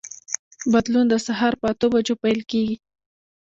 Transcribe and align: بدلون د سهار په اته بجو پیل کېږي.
بدلون 0.71 1.05
د 1.09 1.13
سهار 1.27 1.53
په 1.61 1.65
اته 1.71 1.85
بجو 1.91 2.15
پیل 2.23 2.39
کېږي. 2.51 2.75